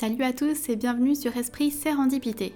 [0.00, 2.54] Salut à tous et bienvenue sur Esprit Sérendipité.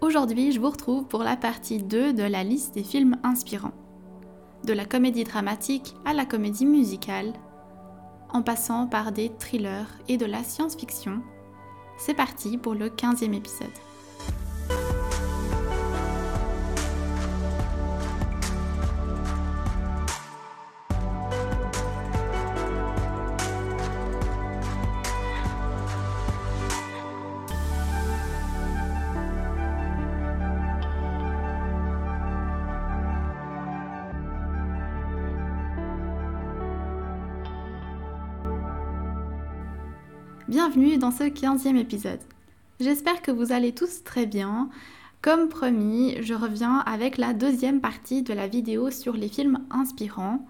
[0.00, 3.72] Aujourd'hui, je vous retrouve pour la partie 2 de la liste des films inspirants.
[4.62, 7.32] De la comédie dramatique à la comédie musicale,
[8.28, 11.20] en passant par des thrillers et de la science-fiction,
[11.98, 13.66] c'est parti pour le 15e épisode.
[41.02, 42.20] Dans ce 15e épisode.
[42.78, 44.70] J'espère que vous allez tous très bien.
[45.20, 50.46] Comme promis, je reviens avec la deuxième partie de la vidéo sur les films inspirants.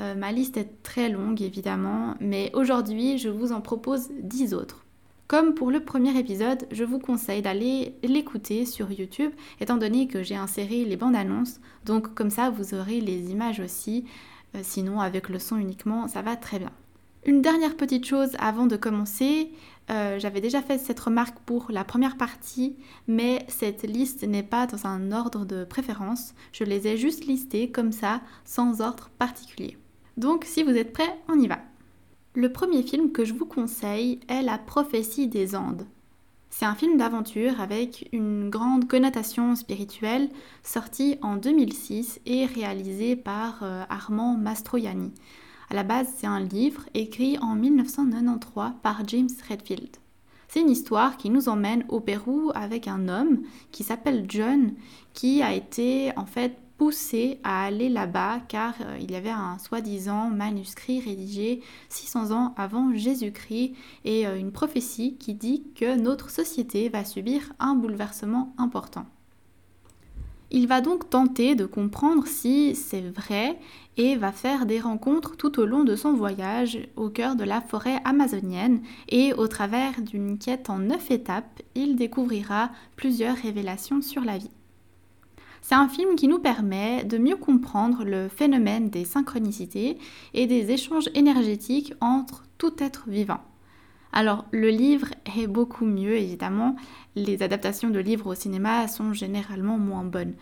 [0.00, 4.84] Euh, ma liste est très longue évidemment, mais aujourd'hui je vous en propose 10 autres.
[5.28, 9.30] Comme pour le premier épisode, je vous conseille d'aller l'écouter sur YouTube,
[9.60, 13.60] étant donné que j'ai inséré les bandes annonces, donc comme ça vous aurez les images
[13.60, 14.06] aussi,
[14.56, 16.72] euh, sinon avec le son uniquement ça va très bien.
[17.26, 19.50] Une dernière petite chose avant de commencer,
[19.90, 24.66] euh, j'avais déjà fait cette remarque pour la première partie, mais cette liste n'est pas
[24.66, 29.76] dans un ordre de préférence, je les ai juste listées comme ça, sans ordre particulier.
[30.16, 31.58] Donc si vous êtes prêts, on y va.
[32.34, 35.86] Le premier film que je vous conseille est La prophétie des Andes.
[36.50, 40.28] C'est un film d'aventure avec une grande connotation spirituelle,
[40.62, 45.12] sorti en 2006 et réalisé par euh, Armand Mastroianni.
[45.70, 49.96] À la base, c'est un livre écrit en 1993 par James Redfield.
[50.48, 53.40] C'est une histoire qui nous emmène au Pérou avec un homme
[53.72, 54.74] qui s'appelle John,
[55.12, 59.58] qui a été en fait poussé à aller là-bas car euh, il y avait un
[59.58, 66.30] soi-disant manuscrit rédigé 600 ans avant Jésus-Christ et euh, une prophétie qui dit que notre
[66.30, 69.06] société va subir un bouleversement important.
[70.56, 73.58] Il va donc tenter de comprendre si c'est vrai
[73.96, 77.60] et va faire des rencontres tout au long de son voyage au cœur de la
[77.60, 84.22] forêt amazonienne et au travers d'une quête en neuf étapes, il découvrira plusieurs révélations sur
[84.22, 84.52] la vie.
[85.60, 89.98] C'est un film qui nous permet de mieux comprendre le phénomène des synchronicités
[90.34, 93.40] et des échanges énergétiques entre tout être vivant.
[94.16, 96.76] Alors le livre est beaucoup mieux évidemment,
[97.16, 100.34] les adaptations de livres au cinéma sont généralement moins bonnes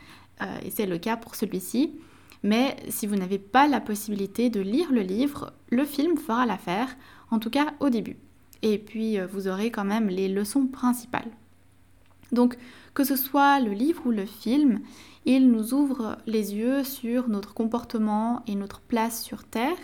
[0.42, 1.94] euh, et c'est le cas pour celui-ci.
[2.42, 6.94] Mais si vous n'avez pas la possibilité de lire le livre, le film fera l'affaire,
[7.30, 8.18] en tout cas au début.
[8.60, 11.30] Et puis euh, vous aurez quand même les leçons principales.
[12.30, 12.58] Donc
[12.92, 14.80] que ce soit le livre ou le film,
[15.24, 19.78] il nous ouvre les yeux sur notre comportement et notre place sur Terre.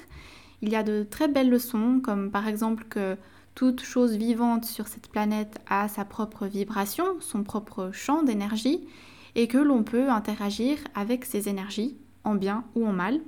[0.61, 3.17] Il y a de très belles leçons, comme par exemple que
[3.59, 8.87] toute chose vivante sur cette planète a sa propre vibration, son propre champ d'énergie,
[9.35, 13.21] et que l'on peut interagir avec ces énergies, en bien ou en mal,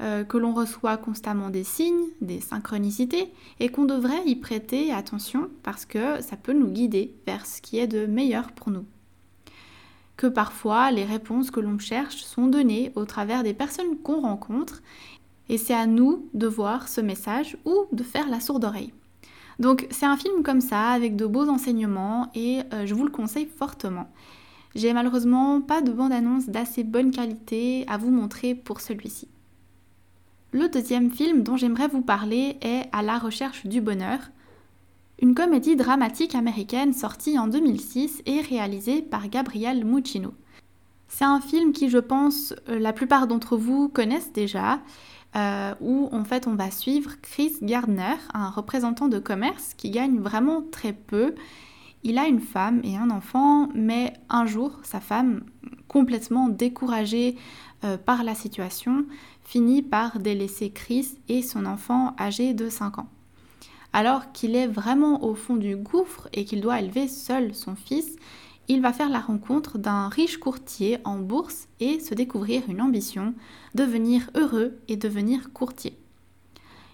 [0.00, 5.48] euh, que l'on reçoit constamment des signes, des synchronicités, et qu'on devrait y prêter attention
[5.62, 8.86] parce que ça peut nous guider vers ce qui est de meilleur pour nous.
[10.16, 14.82] Que parfois les réponses que l'on cherche sont données au travers des personnes qu'on rencontre,
[15.48, 18.92] et c'est à nous de voir ce message ou de faire la sourde oreille.
[19.58, 23.10] Donc c'est un film comme ça, avec de beaux enseignements, et euh, je vous le
[23.10, 24.08] conseille fortement.
[24.74, 29.28] J'ai malheureusement pas de bande-annonce d'assez bonne qualité à vous montrer pour celui-ci.
[30.50, 34.20] Le deuxième film dont j'aimerais vous parler est À la recherche du bonheur,
[35.20, 40.34] une comédie dramatique américaine sortie en 2006 et réalisée par Gabriel Muccino.
[41.08, 44.80] C'est un film qui, je pense, euh, la plupart d'entre vous connaissent déjà
[45.36, 50.20] euh, où en fait on va suivre Chris Gardner, un représentant de commerce qui gagne
[50.20, 51.34] vraiment très peu.
[52.02, 55.42] Il a une femme et un enfant, mais un jour, sa femme,
[55.88, 57.36] complètement découragée
[57.82, 59.06] euh, par la situation,
[59.42, 63.08] finit par délaisser Chris et son enfant âgé de 5 ans.
[63.92, 68.16] Alors qu'il est vraiment au fond du gouffre et qu'il doit élever seul son fils,
[68.68, 73.34] il va faire la rencontre d'un riche courtier en bourse et se découvrir une ambition,
[73.74, 75.98] devenir heureux et devenir courtier.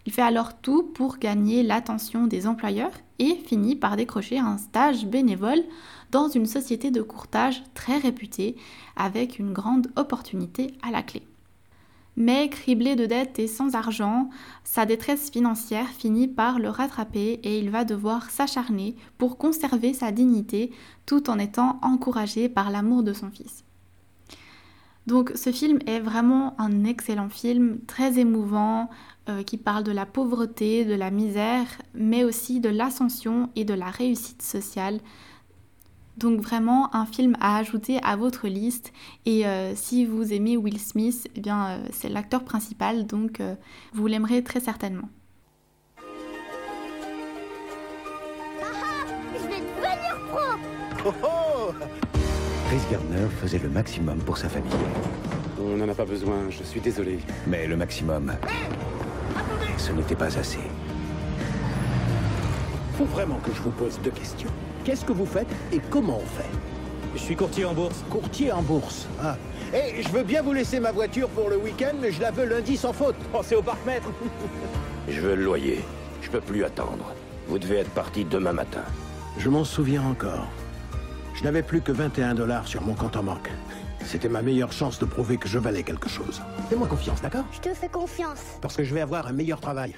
[0.06, 5.06] Il fait alors tout pour gagner l'attention des employeurs et finit par décrocher un stage
[5.06, 5.62] bénévole
[6.10, 8.56] dans une société de courtage très réputée
[8.96, 11.22] avec une grande opportunité à la clé.
[12.20, 14.28] Mais criblé de dettes et sans argent,
[14.62, 20.12] sa détresse financière finit par le rattraper et il va devoir s'acharner pour conserver sa
[20.12, 20.70] dignité
[21.06, 23.64] tout en étant encouragé par l'amour de son fils.
[25.06, 28.90] Donc ce film est vraiment un excellent film, très émouvant,
[29.30, 33.72] euh, qui parle de la pauvreté, de la misère, mais aussi de l'ascension et de
[33.72, 35.00] la réussite sociale.
[36.20, 38.92] Donc vraiment un film à ajouter à votre liste.
[39.26, 43.42] Et euh, si vous aimez Will Smith, eh bien euh, c'est l'acteur principal, donc
[43.94, 45.08] vous l'aimerez très certainement.
[49.32, 51.72] je vais devenir pro oh, oh
[52.68, 54.70] Chris Gardner faisait le maximum pour sa famille.
[55.60, 57.18] On n'en a pas besoin, je suis désolé.
[57.46, 58.32] Mais le maximum,
[59.76, 60.60] ce n'était pas assez.
[62.96, 64.50] Faut vraiment que je vous pose deux questions.
[64.84, 66.48] Qu'est-ce que vous faites et comment on fait
[67.14, 68.02] Je suis courtier en bourse.
[68.08, 69.36] Courtier en bourse, ah.
[69.74, 72.46] Et je veux bien vous laisser ma voiture pour le week-end, mais je la veux
[72.46, 73.16] lundi sans faute.
[73.30, 74.08] Pensez au parc-mètre.
[75.08, 75.84] je veux le loyer.
[76.22, 77.14] Je peux plus attendre.
[77.46, 78.82] Vous devez être parti demain matin.
[79.38, 80.46] Je m'en souviens encore.
[81.34, 83.50] Je n'avais plus que 21 dollars sur mon compte en banque.
[84.04, 86.40] C'était ma meilleure chance de prouver que je valais quelque chose.
[86.68, 87.44] Fais-moi confiance, d'accord?
[87.52, 88.40] Je te fais confiance.
[88.60, 89.94] Parce que je vais avoir un meilleur travail.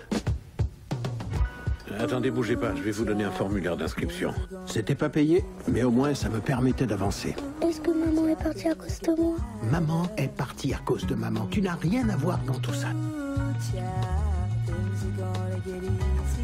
[1.98, 4.34] Attendez, bougez pas, je vais vous donner un formulaire d'inscription.
[4.66, 7.34] C'était pas payé, mais au moins ça me permettait d'avancer.
[7.62, 9.36] Est-ce que maman est partie à cause de moi?
[9.70, 11.46] Maman est partie à cause de maman.
[11.50, 12.88] Tu n'as rien à voir dans tout ça.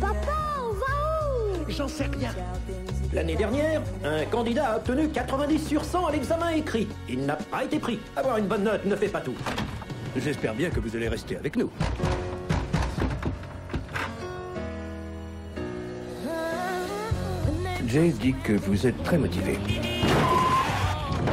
[0.01, 0.17] Papa,
[0.61, 1.71] on va où?
[1.71, 2.31] J'en sais rien.
[3.13, 6.89] L'année dernière, un candidat a obtenu 90 sur 100 à l'examen écrit.
[7.09, 7.99] Il n'a pas été pris.
[8.17, 9.35] Avoir une bonne note ne fait pas tout.
[10.17, 11.71] J'espère bien que vous allez rester avec nous.
[17.89, 19.59] Jay dit que vous êtes très motivé.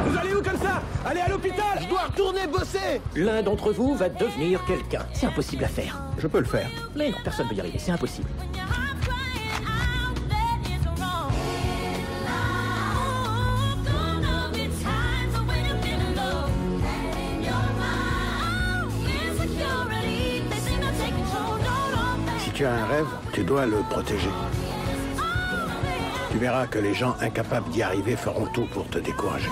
[0.05, 0.81] Vous allez où comme ça?
[1.05, 5.05] Allez à l'hôpital Je dois retourner bosser L'un d'entre vous va devenir quelqu'un.
[5.13, 6.01] C'est impossible à faire.
[6.17, 6.69] Je peux le faire.
[6.95, 7.77] Mais non, personne ne peut y arriver.
[7.77, 8.29] C'est impossible.
[22.53, 24.29] tu as un rêve, tu dois le protéger.
[26.35, 29.47] Tu verras que les gens incapables d'y arriver feront tout pour te décourager.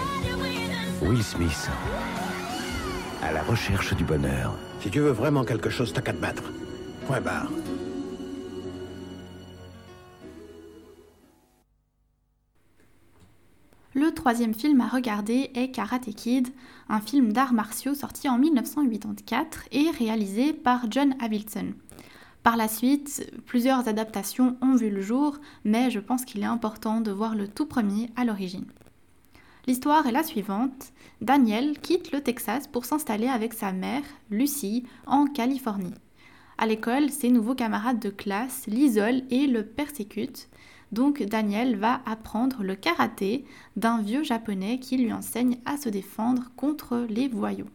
[1.01, 1.69] Will Smith,
[3.21, 4.53] à la recherche du bonheur.
[4.81, 6.43] Si tu veux vraiment quelque chose, t'as qu'à te battre.
[7.07, 7.47] Point barre.
[13.93, 16.49] Le troisième film à regarder est Karate Kid,
[16.89, 21.75] un film d'arts martiaux sorti en 1984 et réalisé par John Avildsen.
[22.43, 26.99] Par la suite, plusieurs adaptations ont vu le jour, mais je pense qu'il est important
[26.99, 28.65] de voir le tout premier à l'origine.
[29.65, 30.91] L'histoire est la suivante.
[31.21, 35.93] Daniel quitte le Texas pour s'installer avec sa mère, Lucie, en Californie.
[36.57, 40.49] À l'école, ses nouveaux camarades de classe l'isolent et le persécutent.
[40.91, 43.45] Donc Daniel va apprendre le karaté
[43.77, 47.69] d'un vieux japonais qui lui enseigne à se défendre contre les voyous.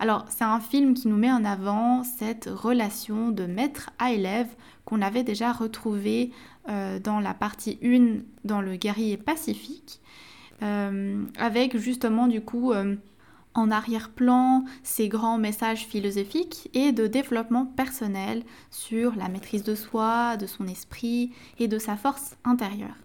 [0.00, 4.48] Alors, c'est un film qui nous met en avant cette relation de maître à élève
[4.84, 6.30] qu'on avait déjà retrouvée
[6.68, 10.00] euh, dans la partie 1 dans le guerrier pacifique,
[10.62, 12.94] euh, avec justement du coup euh,
[13.54, 20.36] en arrière-plan ces grands messages philosophiques et de développement personnel sur la maîtrise de soi,
[20.36, 22.96] de son esprit et de sa force intérieure.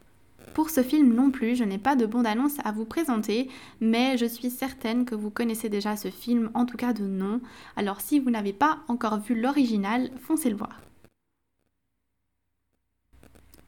[0.53, 3.49] Pour ce film non plus, je n'ai pas de bande-annonce à vous présenter,
[3.81, 7.41] mais je suis certaine que vous connaissez déjà ce film, en tout cas de nom.
[7.75, 10.79] Alors si vous n'avez pas encore vu l'original, foncez le voir.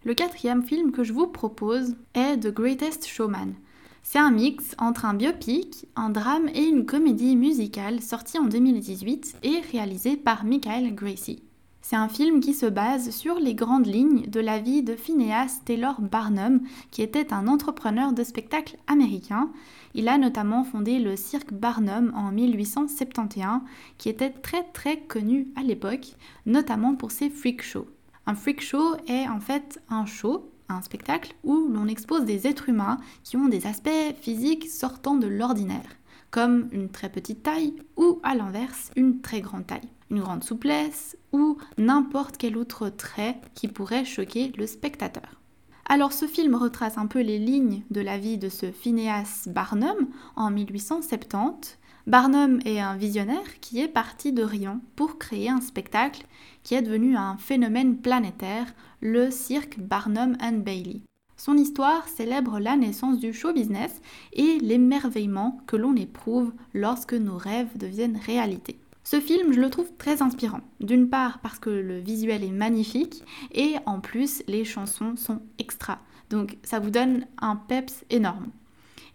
[0.03, 3.55] Le quatrième film que je vous propose est The Greatest Showman.
[4.03, 9.37] C'est un mix entre un biopic, un drame et une comédie musicale sorti en 2018
[9.41, 11.44] et réalisé par Michael Gracie.
[11.87, 15.61] C'est un film qui se base sur les grandes lignes de la vie de Phineas
[15.65, 19.51] Taylor Barnum, qui était un entrepreneur de spectacle américain.
[19.93, 23.61] Il a notamment fondé le cirque Barnum en 1871,
[23.99, 26.15] qui était très très connu à l'époque,
[26.47, 27.85] notamment pour ses freak shows.
[28.25, 32.69] Un freak show est en fait un show, un spectacle, où l'on expose des êtres
[32.69, 35.97] humains qui ont des aspects physiques sortant de l'ordinaire,
[36.31, 41.17] comme une très petite taille ou à l'inverse une très grande taille une grande souplesse
[41.35, 45.41] ou n'importe quel autre trait qui pourrait choquer le spectateur.
[45.87, 50.07] Alors ce film retrace un peu les lignes de la vie de ce Phineas Barnum
[50.35, 51.77] en 1870.
[52.07, 56.25] Barnum est un visionnaire qui est parti de Rion pour créer un spectacle
[56.63, 61.01] qui est devenu un phénomène planétaire, le cirque Barnum and Bailey.
[61.37, 64.01] Son histoire célèbre la naissance du show business
[64.33, 68.79] et l'émerveillement que l'on éprouve lorsque nos rêves deviennent réalité.
[69.05, 70.61] Ce film, je le trouve très inspirant.
[70.79, 75.99] D'une part parce que le visuel est magnifique et en plus les chansons sont extra.
[76.31, 78.47] Donc ça vous donne un peps énorme.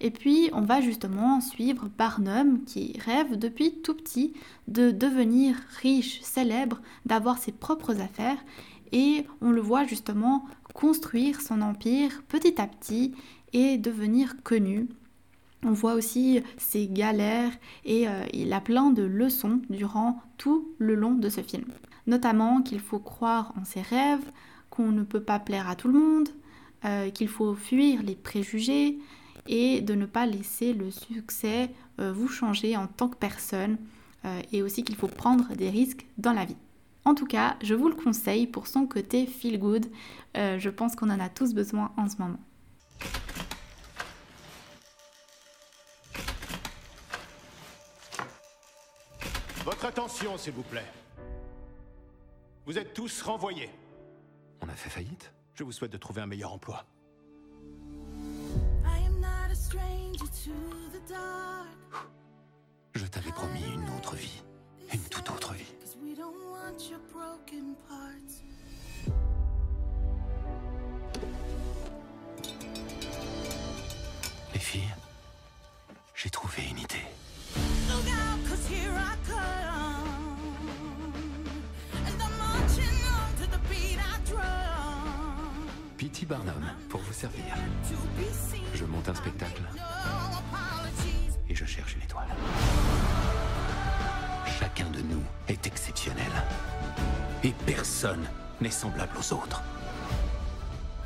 [0.00, 4.32] Et puis on va justement suivre Barnum qui rêve depuis tout petit
[4.68, 8.38] de devenir riche, célèbre, d'avoir ses propres affaires
[8.92, 13.12] et on le voit justement construire son empire petit à petit
[13.52, 14.88] et devenir connu.
[15.64, 17.52] On voit aussi ses galères
[17.84, 21.66] et euh, il a plein de leçons durant tout le long de ce film.
[22.06, 24.24] Notamment qu'il faut croire en ses rêves,
[24.70, 26.28] qu'on ne peut pas plaire à tout le monde,
[26.86, 28.98] euh, qu'il faut fuir les préjugés
[29.48, 33.76] et de ne pas laisser le succès euh, vous changer en tant que personne
[34.52, 36.58] et aussi qu'il faut prendre des risques dans la vie.
[37.06, 39.86] En tout cas, je vous le conseille pour son côté feel good.
[40.34, 42.38] je pense qu'on en a tous besoin en ce moment.
[49.90, 50.86] Attention, s'il vous plaît.
[52.64, 53.70] Vous êtes tous renvoyés.
[54.60, 55.32] On a fait faillite?
[55.54, 56.84] Je vous souhaite de trouver un meilleur emploi.
[62.94, 64.42] Je t'avais promis une autre vie.
[64.92, 65.74] Une toute autre vie.
[86.12, 86.26] P.T.
[86.26, 87.44] Barnum, pour vous servir.
[88.74, 89.62] Je monte un spectacle
[91.48, 92.26] et je cherche une étoile.
[94.58, 96.30] Chacun de nous est exceptionnel.
[97.44, 98.26] Et personne
[98.60, 99.62] n'est semblable aux autres.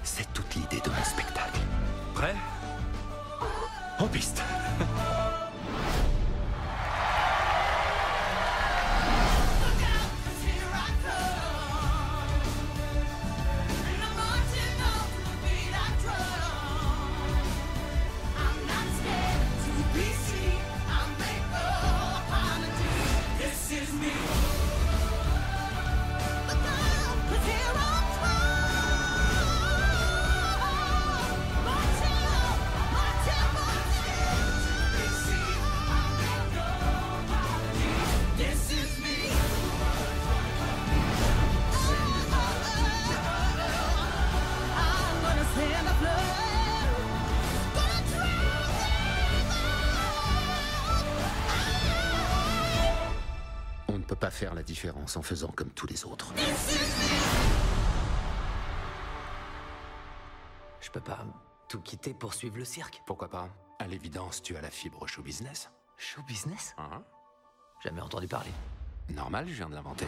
[0.02, 1.60] C'est toute l'idée de mon spectacle.
[2.14, 2.34] Prêt?
[3.98, 4.42] En piste
[54.30, 56.32] faire la différence en faisant comme tous les autres.
[60.80, 61.24] Je peux pas
[61.68, 63.02] tout quitter pour suivre le cirque.
[63.06, 63.48] Pourquoi pas?
[63.78, 65.70] À l'évidence, tu as la fibre show business.
[65.96, 66.74] Show business?
[66.78, 67.02] Hein
[67.82, 68.50] Jamais entendu parler.
[69.14, 70.06] Normal, je viens de l'inventer.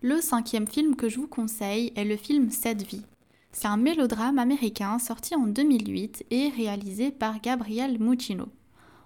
[0.00, 3.06] Le cinquième film que je vous conseille est le film Cette vie.
[3.52, 8.48] C'est un mélodrame américain sorti en 2008 et réalisé par Gabriel Muccino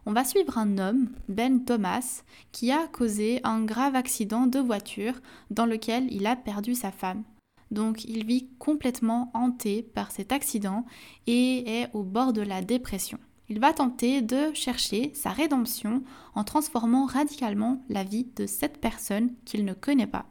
[0.07, 2.23] on va suivre un homme, Ben Thomas,
[2.53, 5.15] qui a causé un grave accident de voiture
[5.51, 7.25] dans lequel il a perdu sa femme.
[7.73, 10.87] Donc il vit complètement hanté par cet accident
[11.27, 13.19] et est au bord de la dépression.
[13.49, 16.05] Il va tenter de chercher sa rédemption
[16.37, 20.27] en transformant radicalement la vie de cette personne qu'il ne connaît pas.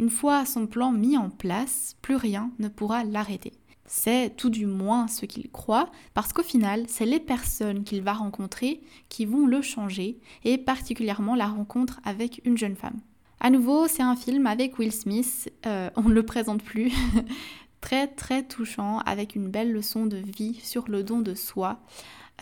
[0.00, 3.52] Une fois son plan mis en place, plus rien ne pourra l'arrêter.
[3.92, 8.12] C'est tout du moins ce qu'il croit, parce qu'au final, c'est les personnes qu'il va
[8.12, 13.00] rencontrer qui vont le changer, et particulièrement la rencontre avec une jeune femme.
[13.40, 16.92] À nouveau, c'est un film avec Will Smith, euh, on ne le présente plus,
[17.80, 21.80] très très touchant, avec une belle leçon de vie sur le don de soi.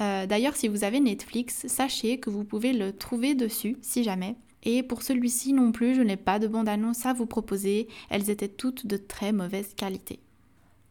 [0.03, 4.37] Euh, d'ailleurs, si vous avez Netflix, sachez que vous pouvez le trouver dessus, si jamais.
[4.65, 8.49] Et pour celui-ci non plus, je n'ai pas de bande-annonce à vous proposer, elles étaient
[8.49, 10.21] toutes de très mauvaise qualité.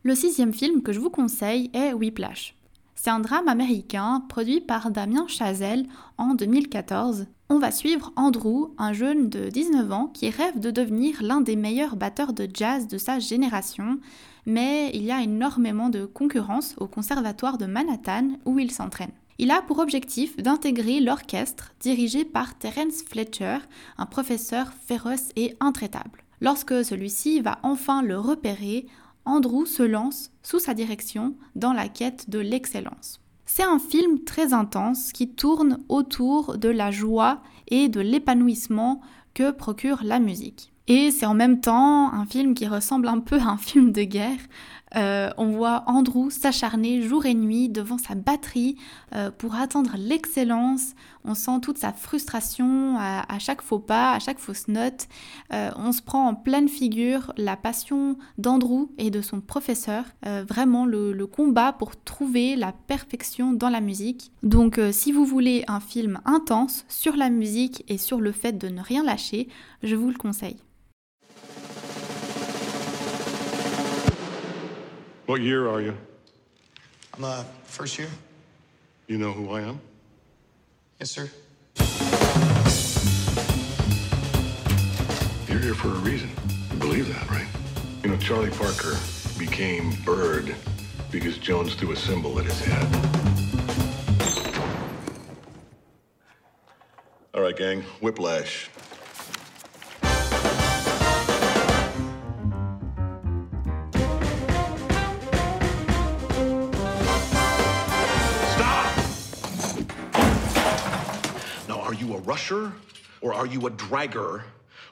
[0.03, 2.55] Le sixième film que je vous conseille est Whiplash.
[2.95, 5.87] C'est un drame américain produit par Damien Chazelle
[6.17, 7.25] en 2014.
[7.49, 11.55] On va suivre Andrew, un jeune de 19 ans qui rêve de devenir l'un des
[11.55, 13.99] meilleurs batteurs de jazz de sa génération,
[14.45, 19.11] mais il y a énormément de concurrence au conservatoire de Manhattan où il s'entraîne.
[19.39, 23.57] Il a pour objectif d'intégrer l'orchestre dirigé par Terence Fletcher,
[23.97, 26.23] un professeur féroce et intraitable.
[26.39, 28.87] Lorsque celui-ci va enfin le repérer,
[29.27, 33.19] Andrew se lance sous sa direction dans la quête de l'excellence.
[33.45, 39.01] C'est un film très intense qui tourne autour de la joie et de l'épanouissement
[39.33, 40.71] que procure la musique.
[40.87, 44.03] Et c'est en même temps un film qui ressemble un peu à un film de
[44.03, 44.39] guerre.
[44.95, 48.77] Euh, on voit Andrew s'acharner jour et nuit devant sa batterie
[49.13, 50.93] euh, pour atteindre l'excellence.
[51.25, 55.07] On sent toute sa frustration à, chaque faux pas, à chaque fausse note.
[55.53, 60.05] Euh, on se prend en pleine figure la passion d'Andrew et de son professeur.
[60.47, 64.31] vraiment le, le, combat pour trouver la perfection dans la musique.
[64.43, 68.69] Donc si vous voulez un film intense sur la musique et sur le fait de
[68.69, 69.49] ne rien lâcher,
[69.83, 70.57] je vous le conseille.
[75.27, 75.93] What year are you?
[77.17, 78.07] I'm uh, first year.
[79.07, 79.81] You know who I am?
[81.01, 81.29] Yes, sir.
[85.49, 86.29] You're here for a reason.
[86.71, 87.45] You believe that, right?
[88.03, 88.95] You know, Charlie Parker
[89.37, 90.55] became Bird
[91.11, 92.85] because Jones threw a symbol at his head.
[97.33, 98.69] All right, gang, whiplash.
[112.27, 112.73] Rusher?
[113.21, 114.43] Or are you a dragger?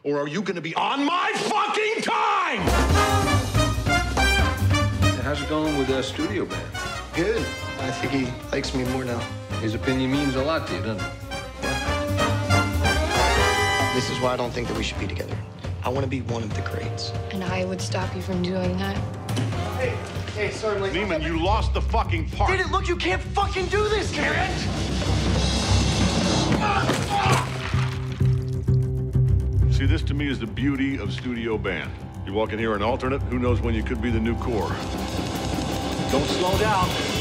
[0.03, 2.61] Or are you gonna be on my fucking time?
[5.21, 6.65] How's it going with the studio band?
[7.13, 7.45] Good.
[7.81, 9.19] I think he likes me more now.
[9.59, 11.11] His opinion means a lot to you, doesn't it?
[13.93, 15.37] This is why I don't think that we should be together.
[15.83, 17.11] I want to be one of the greats.
[17.31, 18.97] And I would stop you from doing that.
[19.77, 19.97] Hey,
[20.35, 20.93] hey, sorry, Mike.
[20.93, 22.49] Neiman, you lost the fucking part.
[22.51, 22.71] Did it?
[22.71, 24.84] Look, you can't fucking do this, Garrett!
[29.75, 31.91] See, this to me is the beauty of studio band.
[32.25, 34.73] You walk in here an alternate, who knows when you could be the new core.
[36.11, 37.14] Don't slow down.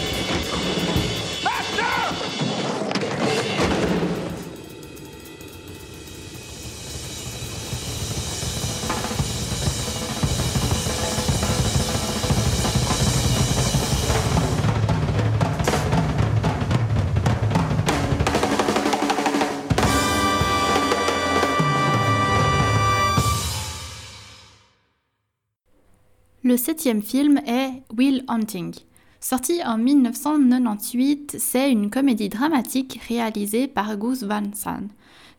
[26.54, 28.72] Le septième film est Will Hunting.
[29.18, 34.86] Sorti en 1998, c'est une comédie dramatique réalisée par Gus Van Sant.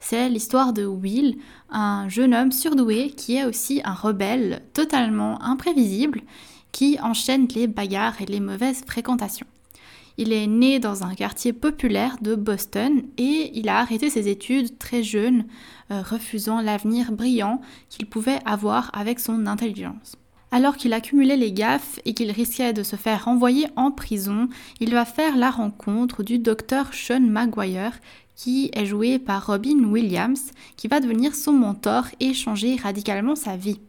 [0.01, 1.38] C'est l'histoire de Will,
[1.69, 6.22] un jeune homme surdoué qui est aussi un rebelle totalement imprévisible
[6.74, 9.47] qui enchaîne les bagarres et les mauvaises fréquentations.
[10.17, 14.78] Il est né dans un quartier populaire de Boston et il a arrêté ses études
[14.80, 15.45] très jeune,
[15.91, 20.17] euh, refusant l'avenir brillant qu'il pouvait avoir avec son intelligence.
[20.56, 24.48] Alors qu'il accumulait les gaffes et qu'il risquait de se faire renvoyer en prison,
[24.80, 28.00] il va faire la rencontre du docteur Sean Maguire,
[28.38, 33.58] qui est joué par Robin Williams, qui va devenir son mentor et changer radicalement sa
[33.58, 33.82] vie.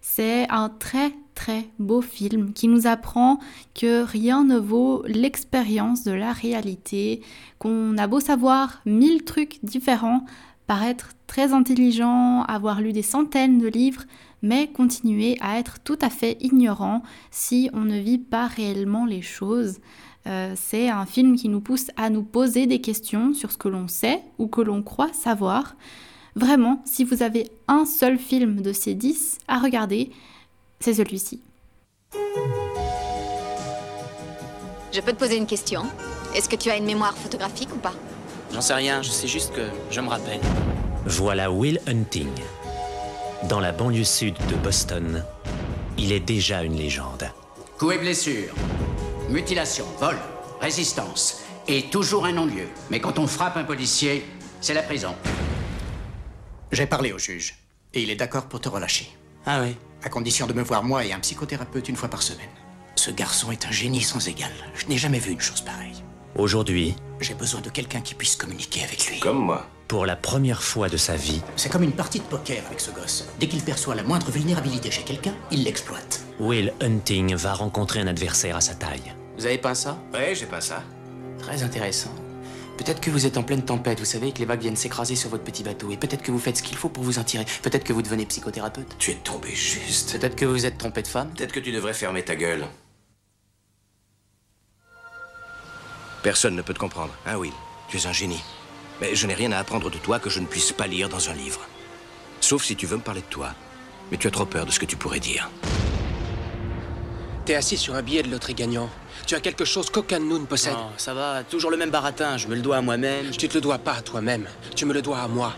[0.00, 3.40] C'est un très très beau film qui nous apprend
[3.74, 7.22] que rien ne vaut l'expérience de la réalité,
[7.58, 10.24] qu'on a beau savoir mille trucs différents,
[10.68, 14.04] paraître très intelligent, avoir lu des centaines de livres,
[14.44, 19.22] mais continuer à être tout à fait ignorant si on ne vit pas réellement les
[19.22, 19.78] choses.
[20.26, 23.68] Euh, c'est un film qui nous pousse à nous poser des questions sur ce que
[23.68, 25.76] l'on sait ou que l'on croit savoir.
[26.36, 30.10] Vraiment, si vous avez un seul film de ces dix à regarder,
[30.78, 31.40] c'est celui-ci.
[34.92, 35.82] Je peux te poser une question
[36.34, 37.94] Est-ce que tu as une mémoire photographique ou pas?
[38.52, 40.40] J'en sais rien, je sais juste que je me rappelle.
[41.06, 42.28] Voilà Will Hunting,
[43.48, 45.24] dans la banlieue sud de Boston,
[45.98, 47.30] il est déjà une légende.
[47.78, 48.54] Coups et blessures,
[49.28, 50.16] mutilation, vol,
[50.60, 52.68] résistance, et toujours un non-lieu.
[52.90, 54.24] Mais quand on frappe un policier,
[54.60, 55.14] c'est la prison.
[56.72, 57.56] J'ai parlé au juge,
[57.92, 59.08] et il est d'accord pour te relâcher.
[59.46, 62.48] Ah oui À condition de me voir moi et un psychothérapeute une fois par semaine.
[62.96, 64.52] Ce garçon est un génie sans égal.
[64.74, 66.02] Je n'ai jamais vu une chose pareille.
[66.36, 69.20] Aujourd'hui, j'ai besoin de quelqu'un qui puisse communiquer avec lui.
[69.20, 69.68] Comme moi.
[69.86, 72.90] Pour la première fois de sa vie, c'est comme une partie de poker avec ce
[72.90, 73.28] gosse.
[73.38, 76.24] Dès qu'il perçoit la moindre vulnérabilité chez quelqu'un, il l'exploite.
[76.40, 79.14] Will Hunting va rencontrer un adversaire à sa taille.
[79.38, 79.96] Vous avez pas ça?
[80.12, 80.82] Ouais, j'ai pas ça.
[81.38, 82.10] Très intéressant.
[82.78, 85.30] Peut-être que vous êtes en pleine tempête, vous savez, que les vagues viennent s'écraser sur
[85.30, 87.44] votre petit bateau, et peut-être que vous faites ce qu'il faut pour vous en tirer.
[87.62, 88.96] Peut-être que vous devenez psychothérapeute.
[88.98, 90.18] Tu es tombé juste.
[90.18, 91.30] Peut-être que vous êtes trompé de femme.
[91.36, 92.64] Peut-être que tu devrais fermer ta gueule.
[96.24, 97.52] Personne ne peut te comprendre, hein, Will
[97.86, 98.42] Tu es un génie.
[98.98, 101.28] Mais je n'ai rien à apprendre de toi que je ne puisse pas lire dans
[101.28, 101.60] un livre.
[102.40, 103.50] Sauf si tu veux me parler de toi.
[104.10, 105.50] Mais tu as trop peur de ce que tu pourrais dire.
[107.44, 108.88] T'es assis sur un billet de loterie gagnant.
[109.26, 110.72] Tu as quelque chose qu'aucun de nous ne possède.
[110.72, 112.38] Non, ça va, toujours le même baratin.
[112.38, 113.30] Je me le dois à moi-même.
[113.30, 114.48] Tu te le dois pas à toi-même.
[114.74, 115.52] Tu me le dois à moi.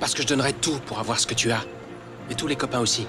[0.00, 1.64] Parce que je donnerai tout pour avoir ce que tu as.
[2.28, 3.06] Et tous les copains aussi.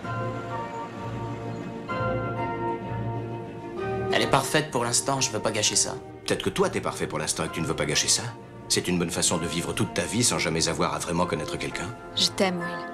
[4.13, 5.95] Elle est parfaite pour l'instant, je veux pas gâcher ça.
[6.25, 8.23] Peut-être que toi t'es parfait pour l'instant et que tu ne veux pas gâcher ça.
[8.69, 11.57] C'est une bonne façon de vivre toute ta vie sans jamais avoir à vraiment connaître
[11.57, 11.93] quelqu'un.
[12.15, 12.91] Je t'aime, Will.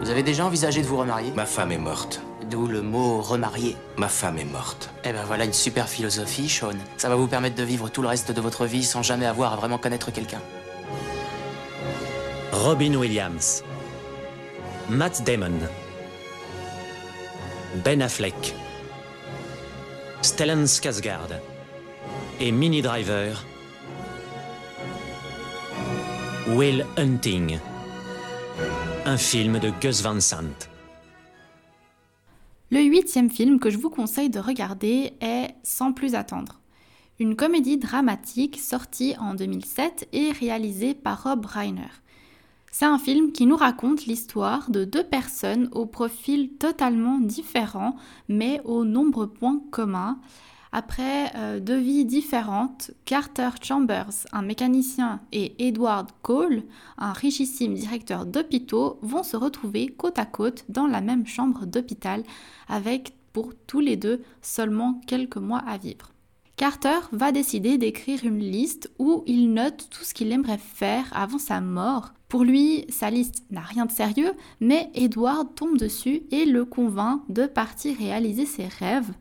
[0.00, 1.32] Vous avez déjà envisagé de vous remarier?
[1.34, 2.20] Ma femme est morte.
[2.50, 3.76] D'où le mot remarier.
[3.96, 4.90] Ma femme est morte.
[5.04, 6.74] Eh ben voilà une super philosophie, Sean.
[6.98, 9.54] Ça va vous permettre de vivre tout le reste de votre vie sans jamais avoir
[9.54, 10.40] à vraiment connaître quelqu'un.
[12.52, 13.64] Robin Williams,
[14.90, 15.58] Matt Damon,
[17.82, 18.54] Ben Affleck,
[20.34, 21.40] Stellan Skarsgård
[22.40, 23.46] et Minnie Driver,
[26.48, 27.60] Will Hunting,
[29.04, 30.68] un film de Gus Van Sant.
[32.72, 36.60] Le huitième film que je vous conseille de regarder est Sans plus attendre,
[37.20, 41.92] une comédie dramatique sortie en 2007 et réalisée par Rob Reiner.
[42.76, 47.94] C'est un film qui nous raconte l'histoire de deux personnes au profil totalement différent,
[48.28, 50.18] mais aux nombreux points communs.
[50.72, 56.64] Après euh, deux vies différentes, Carter Chambers, un mécanicien, et Edward Cole,
[56.98, 62.24] un richissime directeur d'hôpitaux, vont se retrouver côte à côte dans la même chambre d'hôpital,
[62.66, 66.10] avec pour tous les deux seulement quelques mois à vivre.
[66.56, 71.38] Carter va décider d'écrire une liste où il note tout ce qu'il aimerait faire avant
[71.38, 72.12] sa mort.
[72.34, 77.22] Pour lui, sa liste n'a rien de sérieux, mais Edward tombe dessus et le convainc
[77.28, 79.12] de partir réaliser ses rêves.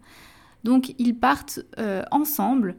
[0.63, 2.75] Donc ils partent euh, ensemble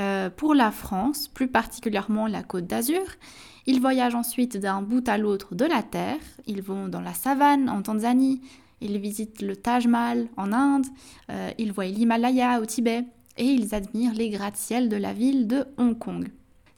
[0.00, 3.04] euh, pour la France, plus particulièrement la Côte d'Azur.
[3.66, 6.16] Ils voyagent ensuite d'un bout à l'autre de la Terre.
[6.46, 8.40] Ils vont dans la savane en Tanzanie.
[8.80, 10.86] Ils visitent le Taj Mahal en Inde.
[11.30, 13.04] Euh, ils voient l'Himalaya au Tibet.
[13.36, 16.30] Et ils admirent les gratte-ciel de la ville de Hong Kong.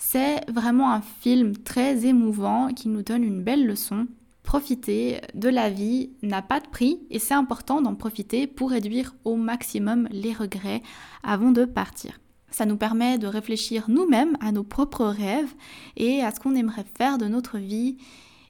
[0.08, 4.06] C'est vraiment un film très émouvant qui nous donne une belle leçon
[4.44, 9.16] profiter de la vie n'a pas de prix et c'est important d'en profiter pour réduire
[9.24, 10.80] au maximum les regrets
[11.24, 12.20] avant de partir.
[12.52, 15.52] Ça nous permet de réfléchir nous-mêmes à nos propres rêves
[15.96, 17.96] et à ce qu'on aimerait faire de notre vie.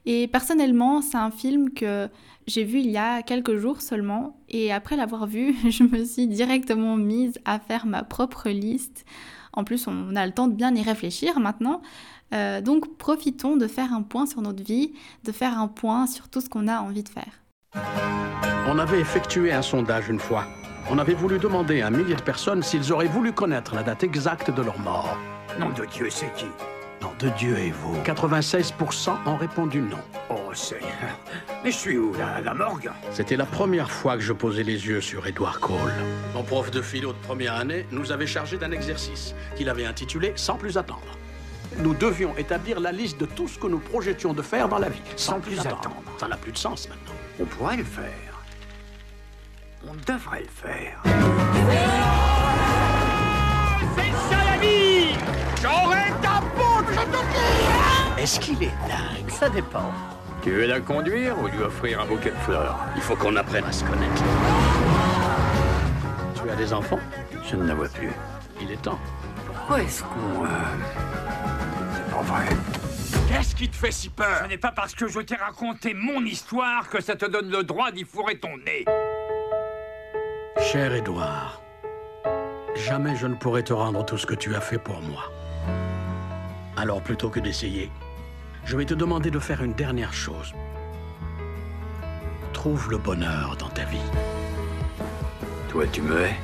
[0.05, 2.07] Et personnellement, c'est un film que
[2.45, 6.27] j'ai vu il y a quelques jours seulement et après l'avoir vu, je me suis
[6.27, 9.05] directement mise à faire ma propre liste.
[9.57, 11.81] En plus, on a le temps de bien y réfléchir maintenant.
[12.31, 14.93] Euh, donc profitons de faire un point sur notre vie,
[15.23, 17.41] de faire un point sur tout ce qu'on a envie de faire.
[18.67, 20.45] On avait effectué un sondage une fois.
[20.91, 24.03] On avait voulu demander à un millier de personnes s'ils auraient voulu connaître la date
[24.03, 25.17] exacte de leur mort.
[25.59, 26.45] Nom de Dieu, c'est qui?
[27.01, 29.97] Nom de Dieu et vous 96% ont répondu non.
[30.29, 30.89] Oh, Seigneur.
[31.63, 32.89] Mais je suis où, là La morgue?
[33.11, 35.93] C'était la première fois que je posais les yeux sur Edward Cole.
[36.33, 40.33] Mon prof de philo de première année nous avait chargé d'un exercice qu'il avait intitulé
[40.35, 41.17] Sans plus attendre
[41.79, 44.89] nous devions établir la liste de tout ce que nous projetions de faire dans la
[44.89, 45.01] vie.
[45.15, 46.01] Sans, plus attendre.
[46.17, 47.13] Ça n'a plus de sens maintenant.
[47.39, 48.43] On pourrait le faire.
[49.87, 51.01] On devrait le faire.
[53.95, 55.15] C'est ça la vie
[55.61, 56.11] J'aurais
[58.17, 59.29] Est-ce qu'il est dingue?
[59.29, 59.91] Ça dépend.
[60.41, 62.77] Tu veux la conduire ou lui offrir un bouquet de fleurs?
[62.95, 64.23] Il faut qu'on apprenne à se connaître.
[66.35, 66.99] Tu as des enfants?
[67.49, 68.11] Je ne la vois plus.
[68.61, 68.99] Il est temps.
[69.45, 70.43] Pourquoi est-ce qu'on...
[70.43, 70.47] Euh...
[71.93, 72.45] C'est pas vrai.
[73.29, 74.41] Qu'est-ce qui te fait si peur?
[74.43, 77.63] Ce n'est pas parce que je t'ai raconté mon histoire que ça te donne le
[77.63, 78.85] droit d'y fourrer ton nez.
[80.59, 81.61] Cher Édouard,
[82.75, 85.31] jamais je ne pourrai te rendre tout ce que tu as fait pour moi.
[86.77, 87.89] Alors plutôt que d'essayer,
[88.63, 90.53] je vais te demander de faire une dernière chose.
[92.53, 93.97] Trouve le bonheur dans ta vie.
[95.69, 96.35] Toi, tu me hais?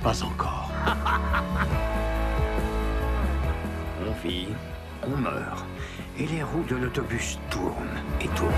[0.00, 0.70] Pas encore.
[4.06, 4.46] on vit,
[5.02, 5.66] on meurt,
[6.20, 8.52] et les roues de l'autobus tournent et tournent.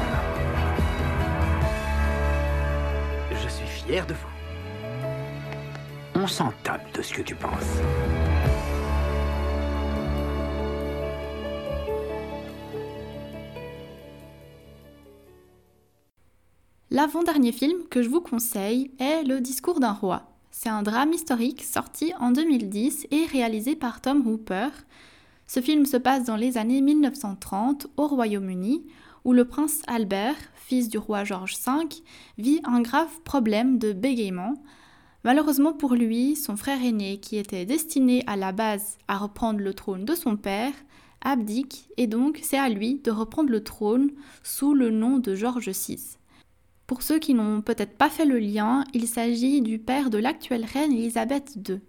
[3.30, 4.28] Je suis fier de vous.
[6.14, 7.80] On s'en tape de ce que tu penses.
[16.90, 20.22] L'avant-dernier film que je vous conseille est Le discours d'un roi.
[20.50, 24.68] C'est un drame historique sorti en 2010 et réalisé par Tom Hooper.
[25.46, 28.86] Ce film se passe dans les années 1930 au Royaume-Uni,
[29.26, 31.72] où le prince Albert, fils du roi George V,
[32.38, 34.54] vit un grave problème de bégaiement.
[35.24, 39.74] Malheureusement pour lui, son frère aîné, qui était destiné à la base à reprendre le
[39.74, 40.72] trône de son père,
[41.20, 44.10] abdique et donc c'est à lui de reprendre le trône
[44.42, 46.17] sous le nom de George VI.
[46.88, 50.64] Pour ceux qui n'ont peut-être pas fait le lien, il s'agit du père de l'actuelle
[50.64, 51.80] reine Elisabeth II.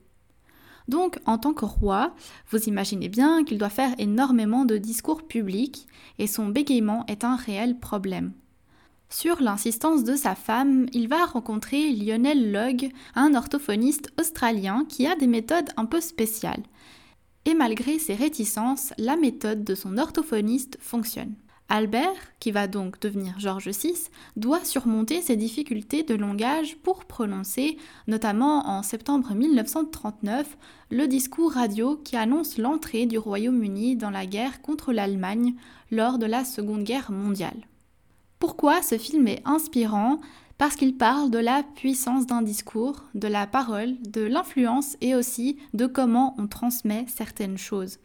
[0.90, 2.14] Donc, en tant que roi,
[2.52, 7.38] vous imaginez bien qu'il doit faire énormément de discours publics et son bégaiement est un
[7.38, 8.34] réel problème.
[9.10, 15.16] Sur l'insistance de sa femme, il va rencontrer Lionel Logg, un orthophoniste australien qui a
[15.16, 16.64] des méthodes un peu spéciales.
[17.46, 21.36] Et malgré ses réticences, la méthode de son orthophoniste fonctionne.
[21.72, 27.78] Albert, qui va donc devenir George VI, doit surmonter ses difficultés de langage pour prononcer,
[28.08, 30.58] notamment en septembre 1939,
[30.90, 35.54] le discours radio qui annonce l'entrée du Royaume-Uni dans la guerre contre l'Allemagne
[35.92, 37.68] lors de la Seconde Guerre mondiale.
[38.40, 40.20] Pourquoi ce film est inspirant?
[40.58, 45.58] Parce qu'il parle de la puissance d'un discours, de la parole, de l'influence et aussi
[45.76, 48.00] de comment on transmet certaines choses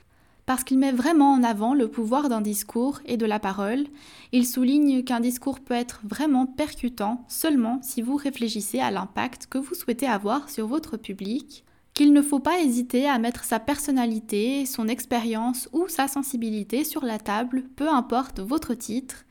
[0.47, 3.85] parce qu'il met vraiment en avant le pouvoir d'un discours et de la parole.
[4.33, 9.59] Il souligne qu'un discours peut être vraiment percutant seulement si vous réfléchissez à l'impact que
[9.59, 14.67] vous souhaitez avoir sur votre public, qu'il ne faut pas hésiter à mettre sa personnalité,
[14.67, 19.25] son expérience ou sa sensibilité sur la table, peu importe votre titre,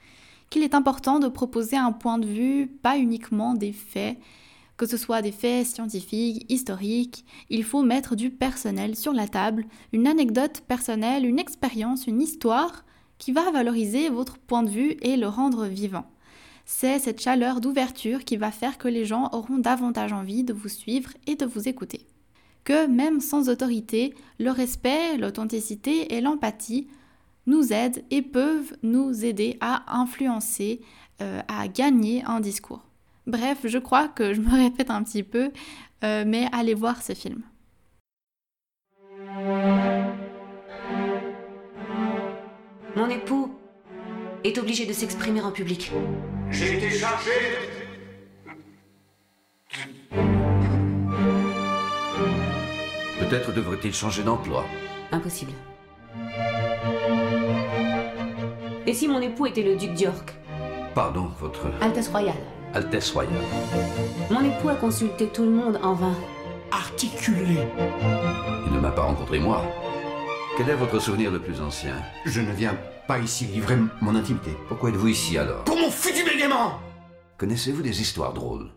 [0.49, 4.17] qu'il est important de proposer un point de vue, pas uniquement des faits,
[4.77, 9.65] que ce soit des faits scientifiques, historiques, il faut mettre du personnel sur la table,
[9.91, 12.83] une anecdote personnelle, une expérience, une histoire
[13.17, 16.05] qui va valoriser votre point de vue et le rendre vivant.
[16.65, 20.69] C'est cette chaleur d'ouverture qui va faire que les gens auront davantage envie de vous
[20.69, 22.07] suivre et de vous écouter.
[22.63, 26.87] Que même sans autorité, le respect, l'authenticité et l'empathie
[27.45, 30.81] nous aident et peuvent nous aider à influencer,
[31.21, 32.85] euh, à gagner un discours.
[33.27, 35.51] Bref, je crois que je me répète un petit peu,
[36.03, 37.41] euh, mais allez voir ce film.
[42.95, 43.51] Mon époux
[44.43, 45.91] est obligé de s'exprimer en public.
[46.51, 47.31] J'ai été chargé
[53.19, 54.63] Peut-être devrait-il changer d'emploi.
[55.11, 55.53] Impossible.
[58.85, 60.35] Et si mon époux était le duc d'York?
[60.93, 61.65] Pardon, votre...
[61.81, 62.35] Altesse royale.
[62.73, 63.33] Altesse royale.
[64.29, 66.15] Mon époux a consulté tout le monde en vain.
[66.71, 67.57] Articulé.
[68.65, 69.63] Il ne m'a pas rencontré moi.
[70.57, 71.95] Quel est votre souvenir le plus ancien?
[72.25, 72.75] Je ne viens
[73.07, 74.51] pas ici livrer mon intimité.
[74.67, 75.63] Pourquoi êtes-vous ici alors?
[75.65, 76.79] Pour mon futur bégaiement
[77.37, 78.69] Connaissez-vous des histoires drôles?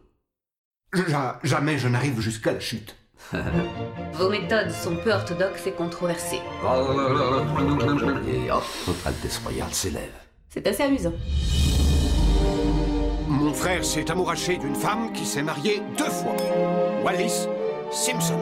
[1.09, 2.97] Ja- Jamais je n'arrive jusqu'à la chute.
[4.15, 6.41] Vos méthodes sont peu orthodoxes et controversées.
[8.27, 10.13] Et hop, votre Altesse royale s'élève.
[10.51, 11.13] C'est assez amusant.
[13.57, 16.37] Mon frère s'est amouraché d'une femme qui s'est mariée deux fois.
[17.03, 17.49] Wallis
[17.91, 18.35] Simpson.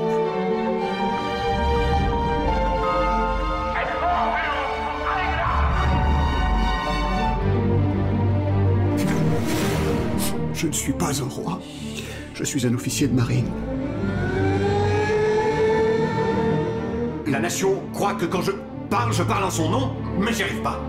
[10.53, 11.61] Je ne suis pas un roi.
[12.35, 13.47] Je suis un officier de marine.
[17.29, 18.51] La nation croit que quand je
[18.91, 20.81] parle, je parle en son nom, mais j'y arrive pas.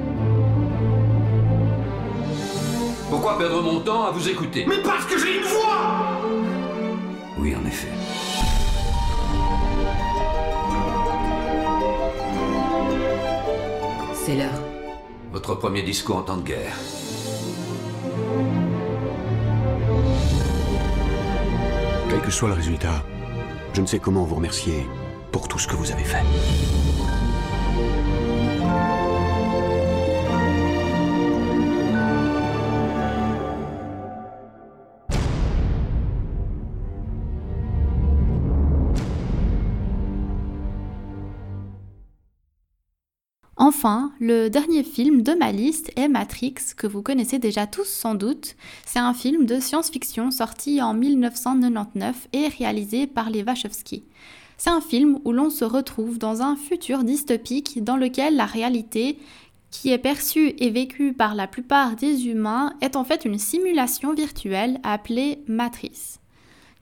[3.26, 6.22] Pourquoi perdre mon temps à vous écouter Mais parce que j'ai une voix
[7.40, 7.88] Oui, en effet.
[14.14, 14.62] C'est l'heure.
[15.34, 16.76] Votre premier discours en temps de guerre.
[22.12, 23.04] Quel que soit le résultat,
[23.74, 24.86] je ne sais comment vous remercier
[25.32, 26.22] pour tout ce que vous avez fait.
[43.86, 48.16] Enfin, le dernier film de ma liste est Matrix, que vous connaissez déjà tous sans
[48.16, 48.56] doute.
[48.84, 54.04] C'est un film de science-fiction sorti en 1999 et réalisé par les Wachowski.
[54.58, 59.20] C'est un film où l'on se retrouve dans un futur dystopique dans lequel la réalité,
[59.70, 64.16] qui est perçue et vécue par la plupart des humains, est en fait une simulation
[64.16, 66.20] virtuelle appelée Matrice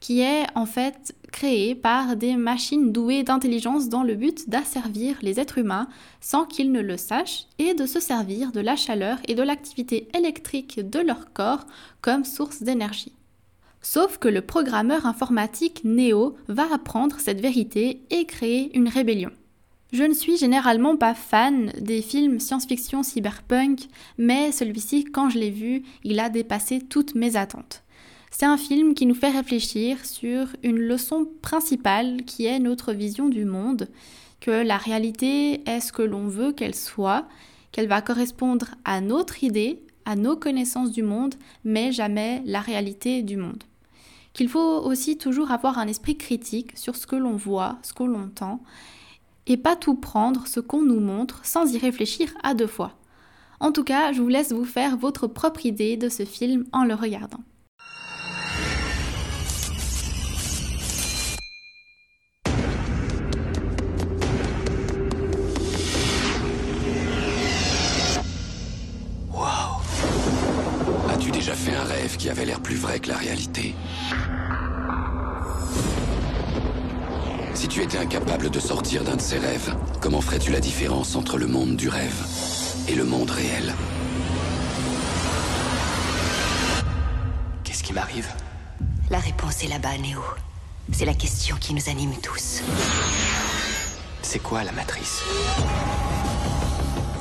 [0.03, 5.39] qui est en fait créée par des machines douées d'intelligence dans le but d'asservir les
[5.39, 5.89] êtres humains
[6.21, 10.07] sans qu'ils ne le sachent et de se servir de la chaleur et de l'activité
[10.15, 11.65] électrique de leur corps
[12.01, 13.11] comme source d'énergie.
[13.81, 19.31] Sauf que le programmeur informatique Neo va apprendre cette vérité et créer une rébellion.
[19.91, 23.81] Je ne suis généralement pas fan des films science-fiction cyberpunk,
[24.17, 27.82] mais celui-ci, quand je l'ai vu, il a dépassé toutes mes attentes.
[28.35, 33.29] C'est un film qui nous fait réfléchir sur une leçon principale qui est notre vision
[33.29, 33.87] du monde,
[34.41, 37.27] que la réalité est ce que l'on veut qu'elle soit,
[37.71, 43.21] qu'elle va correspondre à notre idée, à nos connaissances du monde, mais jamais la réalité
[43.21, 43.63] du monde.
[44.33, 48.01] Qu'il faut aussi toujours avoir un esprit critique sur ce que l'on voit, ce que
[48.01, 48.61] l'on entend,
[49.45, 52.93] et pas tout prendre ce qu'on nous montre sans y réfléchir à deux fois.
[53.59, 56.83] En tout cas, je vous laisse vous faire votre propre idée de ce film en
[56.83, 57.43] le regardant.
[72.23, 73.75] Qui avait l'air plus vrai que la réalité
[77.53, 81.37] Si tu étais incapable de sortir d'un de ces rêves, comment ferais-tu la différence entre
[81.37, 82.15] le monde du rêve
[82.87, 83.73] et le monde réel?
[87.65, 88.29] Qu'est-ce qui m'arrive?
[89.09, 90.21] La réponse est là-bas, Néo.
[90.93, 92.61] C'est la question qui nous anime tous.
[94.21, 95.21] C'est quoi la matrice?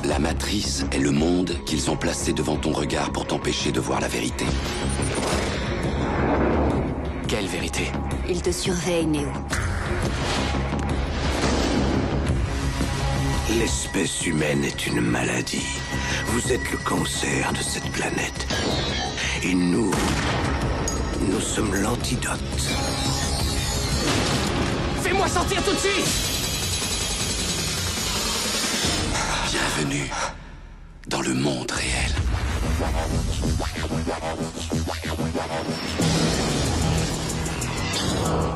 [0.05, 4.01] La matrice est le monde qu'ils ont placé devant ton regard pour t'empêcher de voir
[4.01, 4.45] la vérité.
[7.29, 7.89] Quelle vérité?
[8.27, 9.29] Il te surveille, Néo.
[13.57, 15.79] L'espèce humaine est une maladie.
[16.27, 18.47] Vous êtes le cancer de cette planète.
[19.41, 19.91] Et nous,
[21.29, 22.39] nous sommes l'antidote.
[25.01, 26.32] Fais-moi sortir tout de suite
[29.75, 30.09] Bienvenue
[31.07, 32.11] dans le monde réel.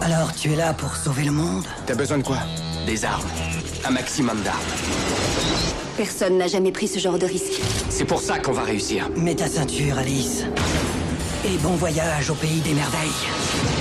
[0.02, 1.66] Alors, tu es là pour sauver le monde?
[1.88, 2.38] T'as besoin de quoi?
[2.86, 3.28] Des armes.
[3.86, 4.60] Un maximum d'armes.
[5.96, 7.62] Personne n'a jamais pris ce genre de risque.
[7.90, 9.10] C'est pour ça qu'on va réussir.
[9.16, 10.44] Mets ta ceinture, Alice.
[11.46, 13.77] Et bon voyage au pays des merveilles.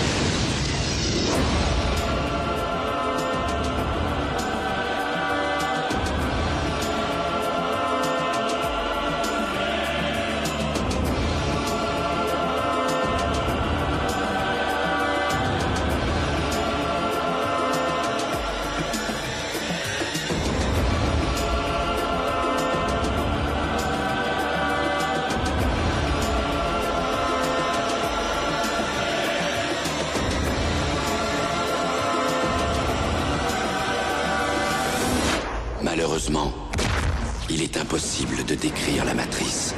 [39.07, 39.73] La matrice.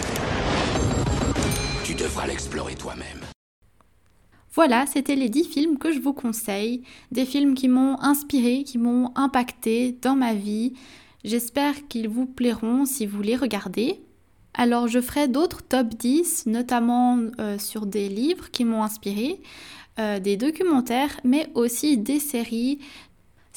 [1.85, 3.21] Tu devras l'explorer toi-même.
[4.55, 8.79] Voilà, c'était les 10 films que je vous conseille, des films qui m'ont inspiré, qui
[8.79, 10.73] m'ont impacté dans ma vie.
[11.25, 14.01] J'espère qu'ils vous plairont si vous les regardez.
[14.55, 19.41] Alors je ferai d'autres top 10, notamment euh, sur des livres qui m'ont inspiré,
[19.99, 22.79] euh, des documentaires, mais aussi des séries.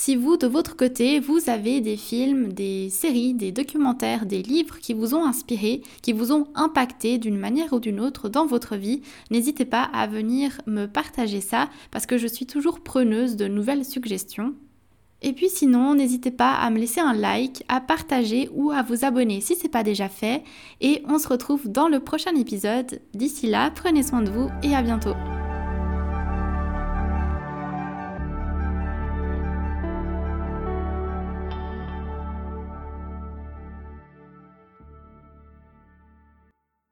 [0.04, 4.80] Si vous, de votre côté, vous avez des films, des séries, des documentaires, des livres
[4.80, 8.78] qui vous ont inspiré, qui vous ont impacté d'une manière ou d'une autre dans votre
[8.78, 13.48] vie, n'hésitez pas à venir me partager ça parce que je suis toujours preneuse de
[13.48, 14.56] nouvelles suggestions.
[15.22, 19.06] Et puis sinon, n'hésitez pas à me laisser un like, à partager ou à vous
[19.06, 20.44] abonner si ce n'est pas déjà fait.
[20.82, 23.02] Et on se retrouve dans le prochain épisode.
[23.14, 25.14] D'ici là, prenez soin de vous et à bientôt.